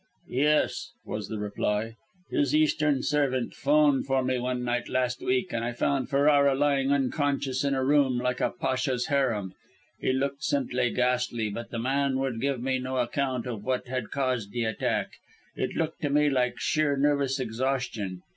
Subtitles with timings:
[0.29, 1.95] "Yes," was the reply.
[2.31, 6.91] "His Eastern servant 'phoned for me one night last week; and I found Ferrara lying
[6.91, 9.53] unconscious in a room like a pasha's harem.
[9.99, 14.09] He looked simply ghastly, but the man would give me no account of what had
[14.09, 15.11] caused the attack.
[15.55, 18.23] It looked to me like sheer nervous exhaustion.